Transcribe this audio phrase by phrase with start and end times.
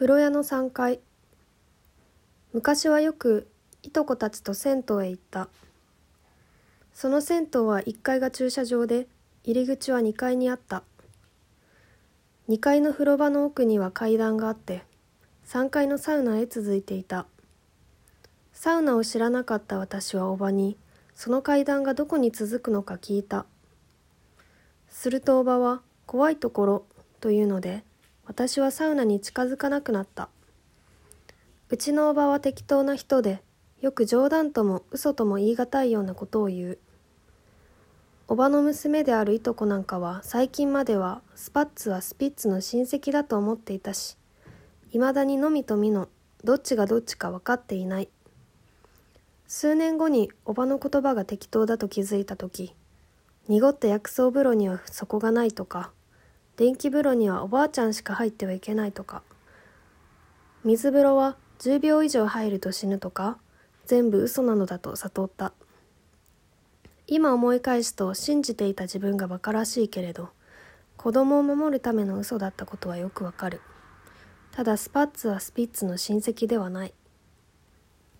[0.00, 0.98] 風呂屋の3階。
[2.54, 3.50] 昔はよく
[3.82, 5.50] いとこたちと銭湯へ行った。
[6.94, 9.08] その銭湯は1階が駐車場で
[9.44, 10.84] 入り口は2階にあった。
[12.48, 14.84] 2階の風呂場の奥には階段があって
[15.44, 17.26] 3階のサウナへ続いていた。
[18.54, 20.78] サウナを知らなかった私はおばに
[21.14, 23.44] その階段がどこに続くのか聞いた。
[24.88, 26.84] するとおばは怖いところ
[27.20, 27.84] というので
[28.30, 30.28] 私はサウナに近づかなくなった。
[31.68, 33.42] うちのおばは適当な人で
[33.80, 36.78] よく冗談とも嘘とも言い難いようなことを言う。
[38.28, 44.16] おばの娘であるいとこなんかは最近まではスパッツはスピッツの親戚だと思っていたし
[44.92, 46.08] いまだにのみとみの
[46.44, 48.08] どっちがどっちか分かっていない。
[49.48, 52.76] 数年後におばの言葉が適当だと気づいた時
[53.48, 55.90] 濁った薬草風呂には底がないとか
[56.60, 59.22] 電気風呂にはおばあちゃんしか入ってはいけないとか。
[60.62, 63.38] 水風呂は10秒以上入ると死ぬとか。
[63.86, 65.54] 全部嘘なのだと悟った。
[67.06, 70.28] 今思い返すと信じていた自分が馬鹿らしいけれど
[70.98, 73.62] 子供を守るための嘘だったことはよくわかる。
[74.52, 76.92] ただスパッツはスピッツの親戚ではない。